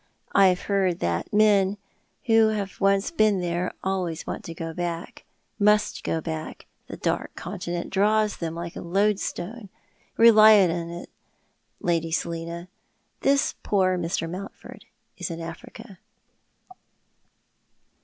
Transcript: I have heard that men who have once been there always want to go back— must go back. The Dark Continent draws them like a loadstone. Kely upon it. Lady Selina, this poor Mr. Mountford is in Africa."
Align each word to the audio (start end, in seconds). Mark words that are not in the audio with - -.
I 0.31 0.47
have 0.47 0.61
heard 0.61 0.97
that 1.01 1.31
men 1.31 1.77
who 2.25 2.47
have 2.47 2.81
once 2.81 3.11
been 3.11 3.39
there 3.39 3.71
always 3.83 4.25
want 4.25 4.43
to 4.45 4.55
go 4.55 4.73
back— 4.73 5.25
must 5.69 6.03
go 6.03 6.19
back. 6.19 6.65
The 6.87 6.97
Dark 6.97 7.35
Continent 7.35 7.91
draws 7.91 8.37
them 8.37 8.55
like 8.55 8.75
a 8.75 8.81
loadstone. 8.81 9.69
Kely 10.17 10.29
upon 10.65 10.89
it. 10.89 11.11
Lady 11.81 12.11
Selina, 12.11 12.67
this 13.19 13.53
poor 13.61 13.95
Mr. 13.95 14.27
Mountford 14.27 14.85
is 15.19 15.29
in 15.29 15.39
Africa." 15.39 15.99